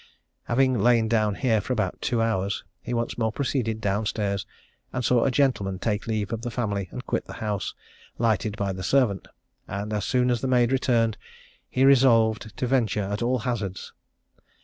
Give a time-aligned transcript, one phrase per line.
[0.45, 4.47] Having lain down here for about two hours, he once more proceeded down stairs,
[4.91, 7.75] and saw a gentleman take leave of the family and quit the house,
[8.17, 9.27] lighted by the servant;
[9.67, 11.19] and as soon as the maid returned,
[11.69, 13.93] he resolved to venture at all hazards.